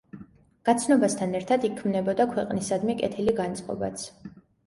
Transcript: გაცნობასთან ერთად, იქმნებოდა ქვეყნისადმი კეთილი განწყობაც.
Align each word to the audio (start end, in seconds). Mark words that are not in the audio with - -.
გაცნობასთან 0.67 1.35
ერთად, 1.39 1.67
იქმნებოდა 1.69 2.27
ქვეყნისადმი 2.33 2.97
კეთილი 3.03 3.37
განწყობაც. 3.43 4.09